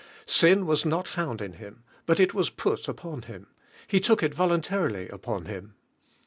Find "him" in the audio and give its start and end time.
1.51-1.83, 3.21-3.45, 5.45-5.75